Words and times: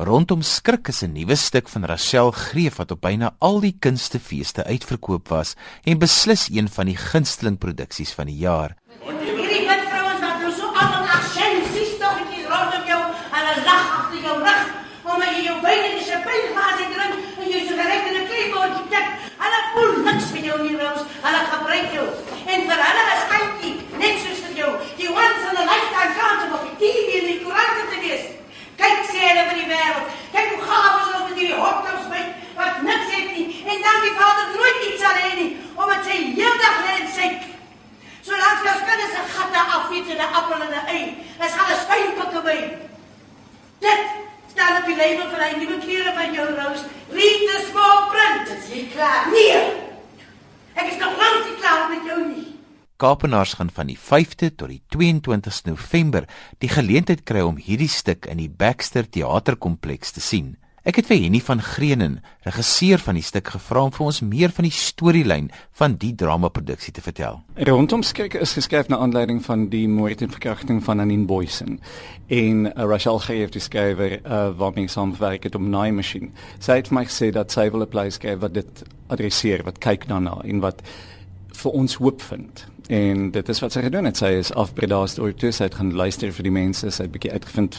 Rondom 0.00 0.40
skrik 0.40 0.88
is 0.88 1.02
'n 1.02 1.12
nuwe 1.12 1.36
stuk 1.36 1.68
van 1.68 1.84
Rachel 1.84 2.30
Greef 2.30 2.76
wat 2.76 2.90
op 2.90 3.00
byna 3.00 3.34
al 3.38 3.60
die 3.60 3.76
kunstefeeste 3.78 4.64
uitverkoop 4.64 5.28
was 5.28 5.54
en 5.84 5.98
beslis 5.98 6.48
een 6.48 6.68
van 6.68 6.86
die 6.86 6.96
gunsteling 6.96 7.58
produksies 7.58 8.12
van 8.12 8.26
die 8.26 8.40
jaar. 8.40 8.76
Hierdie 9.04 9.66
wit 9.68 9.84
vrouens 9.92 10.20
wat 10.24 10.40
nou 10.40 10.52
so 10.52 10.66
almal 10.72 11.04
aksensies 11.04 11.92
toggetjies 12.00 12.48
rondom 12.48 12.84
jou 12.88 13.02
en 13.36 13.44
'n 13.44 13.64
lag 13.68 13.84
agter 13.98 14.22
jou 14.24 14.38
rug, 14.38 14.64
omdat 15.04 15.28
jy 15.36 15.42
jou 15.44 15.58
wyne 15.60 15.86
in 15.92 15.98
'n 15.98 16.08
champagneglas 16.08 16.80
drink 16.96 17.14
en 17.40 17.48
jy 17.52 17.60
reg 17.90 18.02
in 18.08 18.16
'n 18.20 18.28
kleebordjie 18.30 18.88
tik. 18.94 19.06
Hulle 19.42 19.60
voel 19.72 19.92
niks 20.08 20.26
vir 20.32 20.42
jou 20.48 20.58
nie, 20.62 20.76
Rose. 20.80 21.04
Hulle 21.26 21.42
gebruik 21.52 21.88
jou. 21.92 22.08
En 22.52 22.60
vir 22.68 22.80
hulle 22.86 23.04
is 23.14 23.24
kykie 23.32 23.74
net 23.98 24.16
soos 24.24 24.40
vir 24.46 24.54
jou. 24.60 24.70
Die 24.96 25.10
once 25.12 25.44
in 25.50 25.60
a 25.62 25.64
lifetime 25.70 26.14
kans 26.18 26.44
om 26.44 26.52
op 26.56 26.64
die 26.68 26.76
TV 26.82 27.08
en 27.20 27.26
die 27.32 27.42
koerante 27.44 27.84
te 27.92 28.00
wees. 28.00 28.24
Kyk 28.80 29.00
sê 29.12 29.20
hulle 29.28 29.44
vir 29.50 29.58
die 29.60 29.68
wêreld. 29.68 30.12
Kyk 30.34 30.52
hoe 30.54 30.62
gaaf 30.68 30.94
is 31.00 31.08
ons 31.14 31.26
met 31.28 31.38
hierdie 31.40 31.58
hotdogs 31.62 32.06
by 32.12 32.22
wat 32.56 32.80
niks 32.86 33.10
het 33.14 33.28
nie. 33.36 33.46
En 33.72 33.82
dan 33.86 34.04
die 34.06 34.14
vader 34.20 34.46
nooit 34.56 34.86
iets 34.88 35.02
sal 35.04 35.18
hê 35.24 35.32
nie, 35.40 35.50
omdat 35.76 36.08
sy 36.08 36.16
heeldag 36.38 36.78
lê 36.86 36.96
en 37.02 37.10
sê 37.16 37.28
Solank 38.24 38.64
jou 38.66 38.74
kinders 38.84 39.14
se 39.16 39.22
gatte 39.34 39.60
afeet 39.76 40.10
en 40.12 40.18
'n 40.20 40.34
appel 40.38 40.62
en 40.64 40.72
'n 40.72 40.86
ei, 40.94 41.04
is 41.44 41.54
gaan 41.56 41.72
'n 41.72 41.80
spynpikke 41.84 42.40
by. 42.48 42.58
Dit 43.80 44.02
staan 44.52 44.76
op 44.80 44.86
die 44.86 44.89
label 45.00 45.28
van 45.32 45.40
hy 45.44 45.50
nuwe 45.60 45.78
klere 45.80 46.12
van 46.16 46.34
jou 46.36 46.46
Rose. 46.56 46.84
Read 47.16 47.44
the 47.48 47.58
small 47.70 48.06
print. 48.12 48.52
Is 48.56 48.68
jy 48.72 48.84
klaar? 48.92 49.28
Nee. 49.32 49.60
Ek 50.76 50.86
is 50.92 50.98
nog 51.00 51.16
lank 51.20 51.46
nie 51.48 51.56
klaar 51.60 51.86
met 51.92 52.08
jou 52.08 52.20
nie. 52.26 52.46
Kaapenaars 53.00 53.54
gaan 53.56 53.72
van 53.72 53.88
die 53.88 53.96
5de 53.96 54.50
tot 54.60 54.68
die 54.68 54.82
22ste 54.92 55.72
November 55.72 56.26
die 56.60 56.68
geleentheid 56.68 57.24
kry 57.24 57.44
om 57.46 57.56
hierdie 57.56 57.88
stuk 57.88 58.28
in 58.28 58.42
die 58.42 58.50
Baxter 58.52 59.08
Theaterkompleks 59.08 60.12
te 60.16 60.24
sien. 60.24 60.58
Ek 60.80 60.96
het 60.96 61.10
vir 61.10 61.18
Henny 61.20 61.42
van 61.44 61.60
Greenen, 61.60 62.14
regisseur 62.46 63.02
van 63.04 63.18
die 63.18 63.24
stuk 63.24 63.50
gevra 63.52 63.82
om 63.84 63.90
vir 63.92 64.06
ons 64.06 64.22
meer 64.24 64.52
van 64.56 64.64
die 64.64 64.72
storielyn 64.72 65.50
van 65.76 65.98
die 66.00 66.14
dramaproduksie 66.16 66.94
te 66.96 67.02
vertel. 67.04 67.42
Rondom 67.68 68.00
skrik 68.00 68.32
is 68.40 68.54
geskryf 68.56 68.88
na 68.88 68.96
aanleiding 69.04 69.42
van 69.44 69.66
die 69.68 69.84
moord 69.92 70.24
en 70.24 70.32
verkrachting 70.32 70.80
van 70.86 71.04
Anin 71.04 71.26
Boysen 71.28 71.76
en 72.32 72.64
uh, 72.70 72.86
Rachel 72.88 73.20
Greef 73.20 73.52
die 73.52 73.60
skrywer 73.60 74.16
uh, 74.22 74.40
waarmee 74.56 74.88
ek 74.88 74.94
saamwerk 74.96 75.44
het 75.50 75.58
om 75.60 75.68
Nine 75.68 75.98
Machine. 76.00 76.32
Sy 76.64 76.80
het 76.80 76.88
vir 76.88 76.96
my 77.02 77.04
gesê 77.10 77.28
dat 77.36 77.52
sy 77.52 77.68
wil 77.68 77.84
'n 77.84 77.92
plek 77.92 78.16
skryf 78.16 78.40
wat 78.40 78.56
dit 78.56 78.84
adresseer, 79.12 79.66
wat 79.68 79.84
kyk 79.84 80.08
daarna 80.08 80.40
en 80.48 80.64
wat 80.64 80.80
vir 81.60 81.76
ons 81.76 82.00
hoop 82.00 82.24
vind. 82.24 82.64
En 82.90 83.28
dit 83.30 83.48
is 83.48 83.60
wat 83.62 83.74
sy 83.76 83.84
gedoen 83.86 84.08
het. 84.08 84.18
Sy 84.18 84.32
is 84.40 84.48
afbredaas 84.58 85.14
deur 85.14 85.34
toe 85.38 85.52
sy 85.54 85.68
het 85.68 85.76
gaan 85.78 85.92
luister 85.94 86.32
vir 86.34 86.48
die 86.48 86.54
mense, 86.54 86.90
sy 86.90 87.04
het 87.06 87.12
bietjie 87.14 87.30
uitgevind 87.30 87.78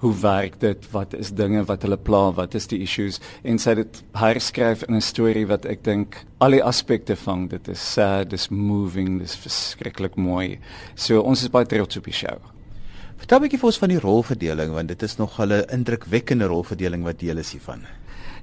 hoe 0.00 0.12
werk 0.20 0.58
dit, 0.60 0.84
wat 0.92 1.14
is 1.16 1.30
dinge 1.36 1.62
wat 1.68 1.84
hulle 1.84 1.96
pla, 2.00 2.30
wat 2.36 2.54
is 2.56 2.68
die 2.68 2.80
issues 2.84 3.18
en 3.44 3.60
sy 3.60 3.74
het 3.78 4.00
herskryf 4.16 4.86
in 4.88 4.96
'n 4.96 5.04
storie 5.04 5.46
wat 5.48 5.64
ek 5.64 5.84
dink 5.84 6.16
al 6.40 6.56
die 6.56 6.62
aspekte 6.64 7.16
vang. 7.16 7.48
Dit 7.50 7.68
is 7.68 7.80
sad, 7.80 8.30
dis 8.30 8.48
moving, 8.48 9.18
dis 9.20 9.36
verskriklik 9.36 10.16
mooi. 10.16 10.58
So 10.94 11.20
ons 11.20 11.42
is 11.42 11.48
baie 11.48 11.66
trots 11.66 11.96
op 11.96 12.04
die 12.04 12.12
show. 12.12 12.38
Vertel 13.16 13.38
'n 13.38 13.42
bietjie 13.42 13.60
vir 13.60 13.66
ons 13.66 13.78
van 13.78 13.88
die 13.88 14.00
rolverdeling 14.00 14.72
want 14.72 14.88
dit 14.88 15.02
is 15.02 15.16
nog 15.16 15.40
'n 15.40 15.64
indrukwekkende 15.72 16.46
rolverdeling 16.46 17.02
wat 17.02 17.18
deel 17.18 17.38
is 17.38 17.52
hiervan. 17.52 17.86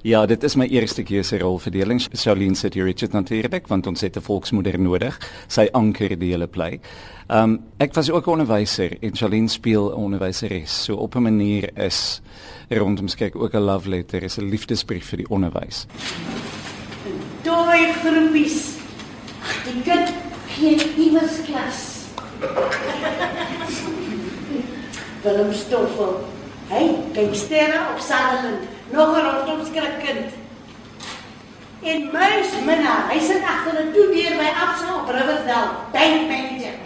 Ja, 0.06 0.20
dit 0.26 0.42
is 0.46 0.54
my 0.54 0.68
eerste 0.70 1.02
keuse 1.02 1.40
rolverdeling. 1.42 1.98
Charlene 2.14 2.54
sit 2.54 2.76
hier 2.78 2.86
Richard 2.86 3.12
natuurlik 3.12 3.66
want 3.66 3.86
ons 3.86 4.00
het 4.00 4.16
'n 4.16 4.20
volksmoeder 4.20 4.78
nodig. 4.78 5.18
Sy 5.48 5.68
anker 5.72 6.18
die 6.18 6.30
hele 6.30 6.46
play. 6.46 6.80
Um 7.28 7.64
ek 7.78 7.94
was 7.94 8.10
ook 8.10 8.26
'n 8.26 8.30
onderwyser 8.30 9.02
en 9.02 9.16
Charlene 9.16 9.48
speel 9.48 9.90
'n 9.90 9.94
onderwyseres. 9.94 10.84
So 10.84 10.94
op 10.94 11.14
'n 11.14 11.22
manier 11.22 11.76
is 11.76 12.20
rondom 12.68 13.08
skek 13.08 13.36
ook 13.36 13.54
'n 13.54 13.64
love 13.64 13.88
letter, 13.88 14.22
is 14.22 14.38
'n 14.38 14.48
liefdesbrief 14.48 15.08
vir 15.08 15.16
die 15.16 15.28
onderwys. 15.28 15.86
Dooi 17.42 17.92
groepies. 17.92 18.76
Die 19.64 19.82
kind 19.82 20.12
gee 20.46 20.76
iewers 20.96 21.42
klas. 21.44 22.06
Willem 25.22 25.52
Stoffel. 25.52 26.37
Hy 26.68 26.84
kyk 27.16 27.32
sterre 27.32 27.78
op 27.94 28.00
Sutherland, 28.00 28.68
nog 28.92 29.16
'n 29.16 29.24
rondom 29.24 29.66
skrikkind. 29.66 30.32
En 31.82 32.08
muis 32.12 32.50
Minna, 32.66 33.08
hy 33.08 33.20
sit 33.20 33.42
agter 33.42 33.74
'n 33.84 33.92
toedeur 33.92 34.36
by 34.36 34.48
Absa 34.64 34.88
op 35.00 35.08
Riversdale, 35.08 35.70
bank 35.92 36.28
manager. 36.28 36.76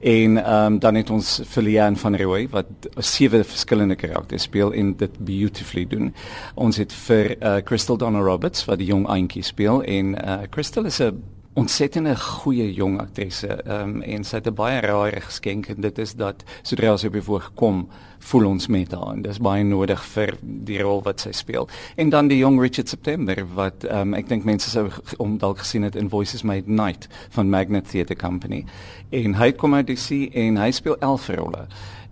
En 0.00 0.52
um, 0.54 0.78
dan 0.78 0.94
het 0.94 1.10
ons 1.10 1.40
Filian 1.46 1.96
van 1.96 2.16
Rooi 2.16 2.48
wat 2.48 2.66
sewe 2.96 3.44
verskillende 3.44 3.94
karakters 3.94 4.42
speel 4.42 4.72
en 4.72 4.96
dit 4.96 5.18
beautifully 5.18 5.86
doen. 5.86 6.14
Ons 6.54 6.76
het 6.76 6.92
vir 6.92 7.36
uh, 7.42 7.56
Crystal 7.64 7.96
Donna 7.96 8.18
Roberts 8.18 8.64
wat 8.64 8.78
die 8.78 8.86
jong 8.86 9.06
Auntie 9.08 9.42
speel 9.42 9.82
en 9.82 10.16
uh, 10.24 10.38
Crystal 10.50 10.84
is 10.84 11.00
'n 11.00 11.22
ontsettende 11.58 12.14
goeie 12.16 12.68
jong 12.72 13.00
aktrise 13.02 13.56
um, 13.66 14.02
en 14.06 14.24
sy 14.24 14.36
het 14.38 14.46
'n 14.46 14.54
baie 14.54 14.80
rare 14.80 15.20
geskenk 15.20 15.68
en 15.68 15.80
dit 15.80 15.98
is 15.98 16.14
dat 16.14 16.44
sodra 16.62 16.96
sy 16.96 17.08
die 17.08 17.22
voorg 17.22 17.50
kom 17.54 17.88
voel 18.18 18.46
ons 18.46 18.66
met 18.66 18.92
haar 18.92 19.12
en 19.12 19.22
dis 19.22 19.38
baie 19.38 19.64
nodig 19.64 20.04
vir 20.14 20.36
die 20.42 20.78
rol 20.82 21.02
wat 21.02 21.20
sy 21.20 21.32
speel. 21.32 21.68
En 21.96 22.10
dan 22.10 22.28
die 22.28 22.38
jong 22.38 22.60
Richard 22.60 22.88
September 22.88 23.46
wat 23.54 23.84
um, 23.90 24.14
ek 24.14 24.28
dink 24.28 24.44
mense 24.44 24.70
sou 24.70 24.90
om 25.18 25.38
dalk 25.38 25.58
gesien 25.58 25.82
het 25.82 25.96
in 25.96 26.08
Voices 26.08 26.42
Made 26.42 26.70
Night 26.70 27.08
van 27.30 27.50
Magnet 27.50 27.90
Theatre 27.90 28.16
Company. 28.16 28.64
En 29.10 29.34
hy 29.34 29.52
kom 29.52 29.74
uit 29.74 29.86
die 29.86 29.96
see 29.96 30.30
en 30.30 30.56
hy 30.56 30.70
speel 30.70 30.98
11 31.00 31.28
rolle 31.28 31.66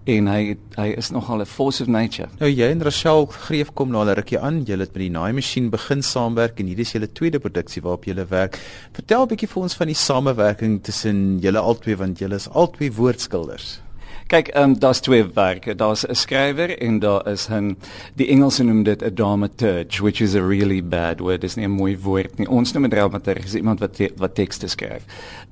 en 0.09 0.29
hy 0.31 0.57
hy 0.79 0.87
is 0.97 1.11
nogal 1.13 1.43
'n 1.43 1.47
force 1.47 1.83
of 1.83 1.89
nature. 1.89 2.29
Nou 2.41 2.49
jy 2.49 2.71
en 2.73 2.83
Rachel 2.83 3.27
Greef 3.27 3.73
kom 3.75 3.95
al 3.95 4.09
'n 4.09 4.15
rukkie 4.15 4.39
aan. 4.39 4.65
Julle 4.65 4.85
het 4.85 4.95
met 4.95 5.03
die 5.03 5.11
Naai 5.11 5.33
masjien 5.33 5.71
begin 5.71 6.03
saamwerk 6.03 6.61
en 6.61 6.67
hierdie 6.67 6.87
is 6.87 6.93
julle 6.93 7.13
tweede 7.13 7.39
produksie 7.39 7.83
waarop 7.83 8.05
julle 8.05 8.25
werk. 8.25 8.59
Vertel 8.93 9.23
'n 9.23 9.29
bietjie 9.29 9.49
vir 9.49 9.63
ons 9.63 9.75
van 9.75 9.87
die 9.87 9.95
samewerking 9.95 10.83
tussen 10.83 11.39
julle 11.41 11.59
albei 11.59 11.97
want 11.97 12.19
julle 12.19 12.35
is 12.35 12.49
albei 12.49 12.91
woordskilders. 12.91 13.81
Kyk, 14.29 14.49
ehm 14.53 14.63
um, 14.63 14.79
daar's 14.79 15.01
twee 15.01 15.25
werke. 15.35 15.75
Daar's 15.75 16.05
'n 16.07 16.15
skrywer 16.15 16.79
en 16.79 16.99
daar 16.99 17.29
is 17.29 17.49
'n 17.49 17.77
die 18.15 18.29
Engelse 18.29 18.63
noem 18.65 18.83
dit 18.83 19.03
'n 19.03 19.15
dramaturge, 19.15 20.03
which 20.03 20.21
is 20.21 20.35
a 20.35 20.47
really 20.47 20.85
bad 20.85 21.21
word. 21.21 21.41
Dis 21.41 21.55
nie 21.55 21.65
'n 21.65 21.71
mooi 21.71 21.99
woord 21.99 22.39
nie. 22.39 22.49
Ons 22.49 22.73
noem 22.73 22.85
'n 22.85 22.91
dramaturg 22.91 23.45
is 23.45 23.55
iemand 23.55 23.81
wat 23.81 23.95
te, 23.95 24.13
wat 24.17 24.35
tekste 24.35 24.67
skryf. 24.67 25.03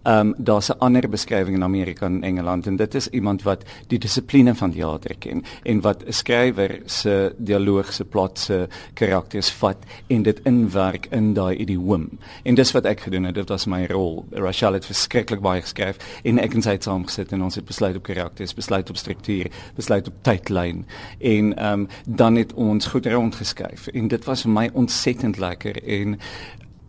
Ehm 0.02 0.18
um, 0.18 0.34
daar's 0.36 0.68
'n 0.68 0.78
ander 0.78 1.08
beskrywing 1.08 1.56
in 1.56 1.62
Amerika 1.62 2.06
en 2.06 2.22
Engeland 2.22 2.66
en 2.66 2.76
dit 2.76 2.94
is 2.94 3.08
iemand 3.08 3.42
wat 3.42 3.64
die 3.86 3.98
dissipline 3.98 4.54
van 4.54 4.72
teater 4.72 5.16
ken 5.18 5.42
en 5.62 5.80
wat 5.80 6.04
'n 6.04 6.12
skrywer 6.12 6.80
se 6.84 7.34
dialoog 7.36 7.92
se 7.92 8.04
plot 8.04 8.38
se 8.38 8.68
karakters 8.94 9.50
vat 9.50 9.78
en 10.06 10.22
dit 10.22 10.40
inwerk 10.44 11.06
in 11.10 11.34
daai 11.34 11.56
idioom. 11.56 12.08
En 12.42 12.54
dis 12.54 12.72
wat 12.72 12.84
ek 12.84 13.00
gedoen 13.00 13.24
het. 13.24 13.34
Dit 13.34 13.48
was 13.48 13.66
my 13.66 13.86
rol. 13.86 14.24
Rachel 14.30 14.72
het 14.72 14.86
verskriklik 14.86 15.40
baie 15.40 15.60
geskryf 15.60 15.96
en 16.22 16.38
ek 16.38 16.54
en 16.54 16.62
sy 16.62 16.70
het 16.70 16.82
saamgesit 16.82 17.32
en 17.32 17.42
ons 17.42 17.54
het 17.54 17.64
besluit 17.64 17.96
op 17.96 18.02
karakters 18.02 18.54
besluit 18.66 18.90
op 18.90 18.96
struktuur, 18.96 19.50
besluit 19.74 20.08
op 20.08 20.14
tydlyn 20.22 20.86
en 21.18 21.56
ehm 21.56 21.80
um, 21.80 21.88
dan 22.06 22.34
het 22.34 22.54
ons 22.54 22.86
goed 22.86 23.06
rondgeskuif. 23.06 23.86
En 23.86 24.08
dit 24.08 24.24
was 24.24 24.42
vir 24.42 24.50
my 24.50 24.70
ontsettend 24.72 25.38
lekker 25.38 25.82
en 25.82 26.18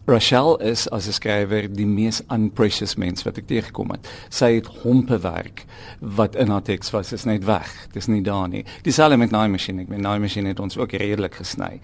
Rachel 0.09 0.56
is 0.63 0.88
as 0.90 1.06
'n 1.07 1.12
skrywer 1.12 1.68
die 1.68 1.85
mees 1.85 2.22
unprecious 2.31 2.95
mens 2.95 3.25
wat 3.25 3.38
ek 3.38 3.47
teëgekom 3.47 3.90
het. 3.91 4.07
Sy 4.29 4.53
het 4.56 4.68
hompe 4.84 5.18
werk 5.19 5.66
wat 6.00 6.35
in 6.35 6.47
haar 6.47 6.62
teks 6.62 6.91
was, 6.91 7.12
is 7.12 7.25
net 7.25 7.44
weg. 7.44 7.88
Dis 7.91 8.07
nie 8.07 8.22
daar 8.22 8.47
nie. 8.47 8.63
Dieselfde 8.84 9.17
met 9.17 9.31
Nine 9.31 9.50
Machine. 9.50 9.81
Ek 9.81 9.90
met 9.90 10.00
Nine 10.00 10.19
Machine 10.19 10.47
het 10.47 10.59
ons 10.59 10.78
ook 10.78 10.91
redelik 10.91 11.35
gesny. 11.35 11.79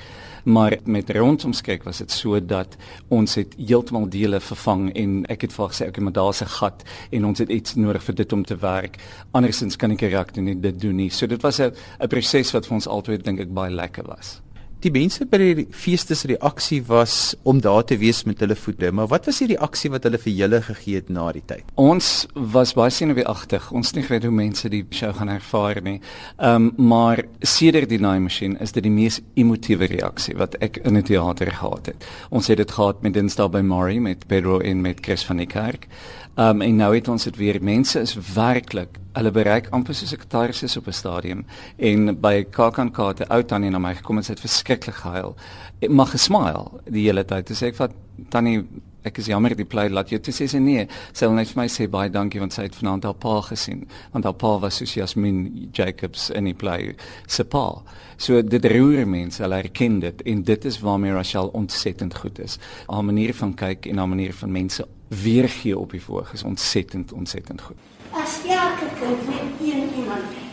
Maar 0.45 0.77
met 0.85 1.09
rondomskyk 1.09 1.83
was 1.83 1.97
dit 1.97 2.11
so 2.11 2.39
dat 2.39 2.77
ons 3.09 3.35
het 3.35 3.55
heeltemal 3.57 4.09
dele 4.09 4.39
vervang 4.39 4.93
en 4.95 5.25
ek 5.25 5.41
het 5.41 5.53
vir 5.53 5.67
gesê 5.67 5.87
okay, 5.87 6.03
maar 6.03 6.13
daar's 6.13 6.41
'n 6.41 6.47
gat 6.47 6.83
en 7.11 7.25
ons 7.25 7.39
het 7.39 7.49
iets 7.49 7.75
nodig 7.75 8.03
vir 8.03 8.15
dit 8.15 8.33
om 8.33 8.45
te 8.45 8.55
werk. 8.55 8.97
Andersins 9.31 9.75
kan 9.75 9.91
ek 9.91 9.97
karakter 9.97 10.41
nie 10.41 10.55
dit 10.55 10.79
doen 10.79 10.95
nie. 10.95 11.09
So 11.09 11.27
dit 11.27 11.41
was 11.41 11.59
'n 11.59 11.73
'n 11.99 12.07
proses 12.07 12.53
wat 12.53 12.65
vir 12.65 12.73
ons 12.73 12.87
albei 12.87 13.17
dink 13.17 13.39
ek 13.39 13.53
baie 13.53 13.71
lekker 13.71 14.03
was. 14.07 14.42
Die 14.83 14.91
mense 14.91 15.23
by 15.31 15.37
die 15.39 15.63
feeste 15.71 16.11
se 16.11 16.27
reaksie 16.27 16.81
was 16.89 17.37
om 17.47 17.61
daar 17.63 17.85
te 17.87 17.95
wees 18.01 18.25
met 18.27 18.41
hulle 18.43 18.55
voete, 18.59 18.89
maar 18.91 19.07
wat 19.07 19.29
was 19.29 19.37
die 19.39 19.53
reaksie 19.53 19.87
wat 19.93 20.03
hulle 20.03 20.19
vir 20.19 20.33
julle 20.35 20.59
gegee 20.65 20.99
het 20.99 21.11
na 21.13 21.29
die 21.31 21.43
tyd? 21.47 21.69
Ons 21.79 22.09
was 22.35 22.73
baie 22.75 22.91
senuweeagtig. 22.91 23.69
Ons 23.71 23.93
nie 23.95 24.03
weet 24.09 24.27
hoe 24.27 24.33
mense 24.35 24.67
die 24.73 24.81
show 24.91 25.13
gaan 25.15 25.31
ervaar 25.31 25.79
nie. 25.85 26.01
Ehm 26.35 26.67
um, 26.67 26.89
maar 26.93 27.21
sedert 27.39 27.93
die 27.93 28.01
Nine 28.01 28.25
Machine 28.25 28.59
is 28.59 28.75
dit 28.75 28.83
die 28.83 28.91
mees 28.91 29.21
emotiewe 29.39 29.87
reaksie 29.87 30.35
wat 30.35 30.59
ek 30.59 30.81
in 30.83 30.97
'n 30.97 31.07
teater 31.07 31.51
gehad 31.51 31.85
het. 31.85 32.05
Ons 32.29 32.47
het 32.47 32.57
dit 32.57 32.71
gehad 32.71 33.01
met 33.01 33.13
Dinsdae 33.13 33.49
by 33.49 33.61
Murray 33.61 33.99
met 33.99 34.27
Pedro 34.27 34.59
en 34.59 34.81
met 34.81 34.99
Chris 34.99 35.23
van 35.23 35.37
die 35.37 35.47
Kerk. 35.47 35.87
Ehm 36.35 36.59
um, 36.59 36.61
en 36.61 36.75
nou 36.75 36.95
het 36.95 37.07
ons 37.07 37.23
dit 37.23 37.37
weer. 37.37 37.63
Mense 37.63 37.99
is 37.99 38.17
werklik 38.35 38.99
hulle 39.13 39.31
bereik 39.31 39.69
amper 39.71 39.95
soos 39.95 40.13
'n 40.13 40.21
katarsis 40.25 40.77
op 40.77 40.87
'n 40.87 40.93
stadium 40.93 41.45
en 41.77 42.19
by 42.19 42.43
KAKNK 42.43 42.97
het 42.97 43.19
'n 43.19 43.33
ou 43.33 43.43
tannie 43.43 43.69
na 43.69 43.79
my 43.79 43.95
gekom 43.95 44.17
en 44.17 44.23
sy 44.23 44.31
het 44.31 44.39
verskriklik 44.39 44.95
gehuil. 44.95 45.35
Ek 45.81 45.89
mag 45.89 46.11
gesmail 46.11 46.81
die 46.85 47.05
hele 47.05 47.25
tyd. 47.25 47.47
Dis 47.47 47.61
ek 47.61 47.75
vat 47.75 47.91
tannie 48.29 48.65
ek 49.03 49.19
is 49.19 49.27
jammer 49.27 49.53
die 49.55 49.67
plei 49.67 49.89
laat 49.89 50.09
jou 50.09 50.19
toe 50.19 50.33
sê 50.33 50.47
sy 50.47 50.59
nee. 50.63 50.87
Sy 51.13 51.27
wil 51.27 51.35
net 51.35 51.51
vir 51.51 51.61
my 51.61 51.67
sê 51.67 51.87
baie 51.91 52.09
dankie 52.09 52.39
want 52.39 52.53
sy 52.53 52.63
het 52.63 52.75
vanaand 52.75 53.03
haar 53.03 53.17
pa 53.19 53.41
gesien. 53.41 53.85
Want 54.13 54.23
haar 54.23 54.37
pa 54.39 54.59
was 54.63 54.79
soos 54.79 54.95
Jasmin 54.95 55.69
Jacobs 55.73 56.29
in 56.29 56.45
die 56.45 56.53
plei 56.53 56.95
se 57.27 57.43
pa. 57.43 57.83
So 58.17 58.41
dit 58.41 58.65
roer 58.65 59.05
mense, 59.05 59.43
hulle 59.43 59.55
herken 59.55 59.99
dit 59.99 60.21
en 60.21 60.43
dit 60.43 60.65
is 60.65 60.79
waarmee 60.79 61.13
Rachel 61.13 61.51
ontsettend 61.53 62.15
goed 62.15 62.39
is. 62.39 62.59
Haar 62.87 63.03
manier 63.03 63.33
van 63.33 63.53
kyk 63.53 63.85
en 63.85 63.97
haar 63.97 64.09
manier 64.09 64.33
van 64.33 64.51
mense 64.51 64.87
weergee 65.09 65.77
op 65.77 65.91
die 65.91 66.01
voorg 66.01 66.33
is 66.33 66.43
ontsettend 66.43 67.11
ontsettend 67.13 67.61
goed. 67.61 67.77
As 68.13 68.39
elke 68.47 68.62
kind 69.03 69.27
net 69.27 69.67
een 69.67 69.89
iemand 69.99 70.31
het. 70.31 70.47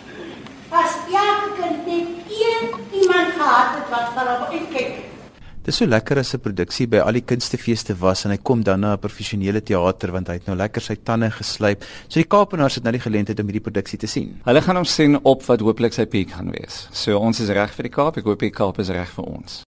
As 0.70 0.92
elke 1.06 1.50
kind 1.60 1.86
net 1.86 2.08
een 2.40 3.00
iemand 3.02 3.32
gehad 3.38 3.78
het 3.78 3.88
wat 3.94 4.12
vir 4.16 4.28
hom 4.32 4.58
uitkyk. 4.58 4.98
Dis 5.60 5.76
so 5.76 5.86
lekker 5.86 6.18
as 6.18 6.34
'n 6.34 6.40
produksie 6.40 6.86
by 6.88 6.98
al 7.04 7.12
die 7.12 7.24
kunstefeeste 7.30 7.94
was 8.00 8.24
en 8.24 8.30
hy 8.30 8.38
kom 8.38 8.62
dan 8.62 8.80
na 8.80 8.92
'n 8.94 8.98
professionele 8.98 9.62
teater 9.62 10.12
want 10.12 10.28
hy 10.28 10.34
het 10.34 10.46
nou 10.46 10.56
lekker 10.56 10.82
sy 10.82 10.96
tande 11.04 11.30
geslyp. 11.30 11.84
So 12.08 12.20
die 12.20 12.28
Kaapenaars 12.28 12.74
het 12.74 12.84
nou 12.84 12.92
die 12.92 13.00
geleentheid 13.00 13.40
om 13.40 13.46
hierdie 13.46 13.70
produksie 13.70 13.98
te 13.98 14.06
sien. 14.06 14.40
Hulle 14.44 14.62
gaan 14.62 14.76
hom 14.76 14.84
sien 14.84 15.18
op 15.22 15.42
wat 15.42 15.60
hooplik 15.60 15.92
sy 15.92 16.06
piek 16.06 16.30
gaan 16.30 16.50
wees. 16.50 16.88
So 16.92 17.18
ons 17.18 17.40
is 17.40 17.48
reg 17.48 17.70
vir 17.70 17.82
die 17.82 17.94
Kaap, 17.94 18.16
ek 18.16 18.24
hoop 18.24 18.40
die 18.40 18.50
Kaap 18.50 18.78
is 18.78 18.88
reg 18.88 19.08
vir 19.08 19.24
ons. 19.24 19.62